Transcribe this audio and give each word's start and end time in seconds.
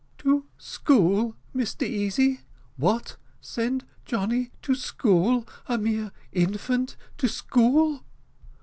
"To 0.17 0.47
school, 0.57 1.35
Mr 1.55 1.83
Easy? 1.83 2.39
what, 2.75 3.17
send 3.39 3.85
Johnny 4.03 4.49
to 4.63 4.73
school! 4.73 5.47
a 5.67 5.77
mere 5.77 6.11
infant 6.31 6.95
to 7.19 7.27
school!" 7.29 8.03